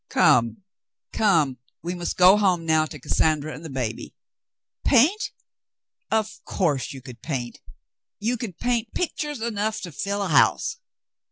[0.09, 0.63] "Come,
[1.13, 1.59] come.
[1.83, 4.15] We must go home now to Cassandra and the baby.
[4.83, 5.31] Paint?
[6.09, 7.61] Of— of course you could paint!
[8.17, 10.77] You could paint p— pictures enough to fill a house."